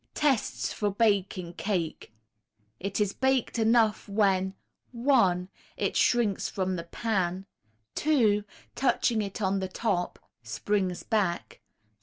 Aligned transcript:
Tests 0.15 0.73
for 0.73 0.89
baking 0.89 1.53
cake. 1.53 2.11
It 2.79 2.99
is 2.99 3.13
baked 3.13 3.59
enough 3.59 4.09
when: 4.09 4.55
1. 4.93 5.47
It 5.77 5.95
shrinks 5.95 6.49
from 6.49 6.75
the 6.75 6.85
pan. 6.85 7.45
2. 7.93 8.43
Touching 8.73 9.21
it 9.21 9.43
on 9.43 9.59
the 9.59 9.67
top, 9.67 10.17
springs 10.41 11.03
back. 11.03 11.61